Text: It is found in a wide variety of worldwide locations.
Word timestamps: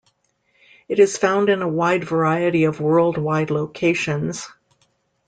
It 0.89 0.97
is 0.97 1.15
found 1.19 1.47
in 1.49 1.61
a 1.61 1.67
wide 1.67 2.03
variety 2.05 2.63
of 2.63 2.81
worldwide 2.81 3.51
locations. 3.51 4.47